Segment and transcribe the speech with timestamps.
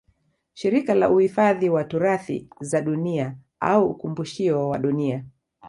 [0.53, 5.25] Shirika la Uifadhi wa turathi za dunia au ukumbushio wa Dunia